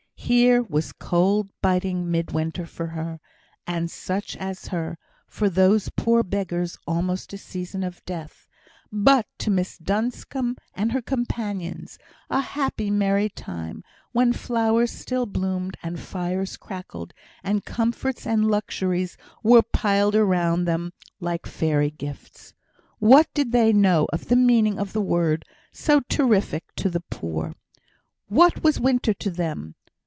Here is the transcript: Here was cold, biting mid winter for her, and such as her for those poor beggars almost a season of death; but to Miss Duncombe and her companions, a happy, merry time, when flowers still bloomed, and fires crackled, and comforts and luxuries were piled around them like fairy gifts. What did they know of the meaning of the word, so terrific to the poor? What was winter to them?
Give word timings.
Here 0.33 0.63
was 0.63 0.93
cold, 0.93 1.49
biting 1.61 2.09
mid 2.09 2.31
winter 2.31 2.65
for 2.65 2.87
her, 2.87 3.19
and 3.67 3.91
such 3.91 4.37
as 4.37 4.67
her 4.67 4.97
for 5.27 5.49
those 5.49 5.89
poor 5.89 6.23
beggars 6.23 6.77
almost 6.87 7.33
a 7.33 7.37
season 7.37 7.83
of 7.83 8.03
death; 8.05 8.47
but 8.93 9.27
to 9.39 9.51
Miss 9.51 9.77
Duncombe 9.77 10.55
and 10.73 10.93
her 10.93 11.01
companions, 11.01 11.99
a 12.29 12.39
happy, 12.39 12.89
merry 12.89 13.27
time, 13.27 13.83
when 14.13 14.31
flowers 14.31 14.89
still 14.89 15.25
bloomed, 15.25 15.75
and 15.83 15.99
fires 15.99 16.55
crackled, 16.55 17.13
and 17.43 17.65
comforts 17.65 18.25
and 18.25 18.49
luxuries 18.49 19.17
were 19.43 19.61
piled 19.63 20.15
around 20.15 20.63
them 20.63 20.93
like 21.19 21.45
fairy 21.45 21.91
gifts. 21.91 22.53
What 22.99 23.27
did 23.33 23.51
they 23.51 23.73
know 23.73 24.07
of 24.13 24.29
the 24.29 24.37
meaning 24.37 24.79
of 24.79 24.93
the 24.93 25.01
word, 25.01 25.43
so 25.73 25.99
terrific 26.07 26.73
to 26.77 26.89
the 26.89 27.01
poor? 27.01 27.53
What 28.29 28.63
was 28.63 28.79
winter 28.79 29.13
to 29.15 29.29
them? 29.29 29.75